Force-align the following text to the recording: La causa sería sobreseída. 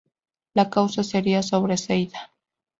La 0.55 0.67
causa 0.71 1.03
sería 1.03 1.43
sobreseída. 1.43 2.31